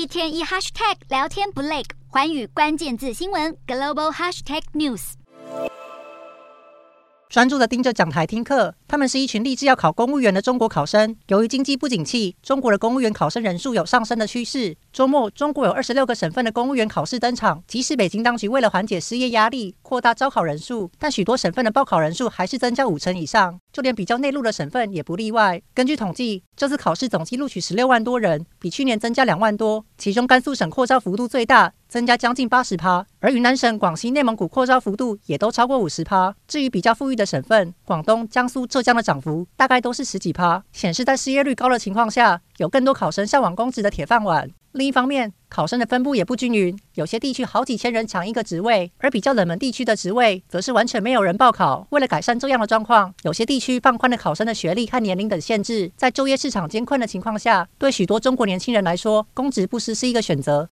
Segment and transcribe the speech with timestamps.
[0.00, 5.12] 一天一 hashtag 聊天不累，寰宇关键字新闻 global hashtag news。
[7.28, 11.14] 专注的盯着讲台听课，他们是一群立志要考公务员的中国考生。
[11.28, 14.74] 由于经济不景气，中国的公务员考生人数有上升的趋势。
[14.90, 17.62] 周末，中国有二十六个省份的公务员考试登场。
[17.68, 23.60] 即使北京当局为了缓解失业压力，扩大招考人数，但许多省份的报考人数还是增加五成以上。
[23.72, 25.60] 就连比较内陆的省份也不例外。
[25.74, 29.84] 根据统计，这次考试总计录取十六万多人，比去年增加两万多。
[29.96, 31.72] 其中，甘肃省扩招幅度最大。
[31.90, 36.32] 增加将近八十趴，而云南省、广西、内蒙古扩招幅度也都超过五十趴。
[36.46, 44.46] 至于比较富裕的省份，广东、江苏、浙江的涨幅大概都是十几趴，显示在失业率高的情况下，有更多考生向往公职的铁饭碗。
[44.72, 51.86] 另一方面，考生的分布也不均匀，有些地区好几千人抢一个职位，而比较冷门地区的职位则是完全没有人报考。
[51.88, 55.90] 为了改善这样的状况，有些地区放宽了考生的学历和年龄等限制。
[55.96, 60.68] 在就业市场艰困的情况下，对许多中国年轻人来说，公职不失是一个选择。